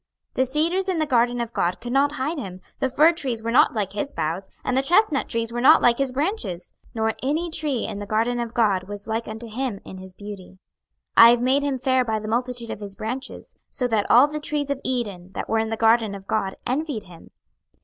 [0.29, 3.43] 26:031:008 The cedars in the garden of God could not hide him: the fir trees
[3.43, 7.13] were not like his boughs, and the chestnut trees were not like his branches; nor
[7.21, 10.57] any tree in the garden of God was like unto him in his beauty.
[11.17, 14.25] 26:031:009 I have made him fair by the multitude of his branches: so that all
[14.27, 17.29] the trees of Eden, that were in the garden of God, envied him.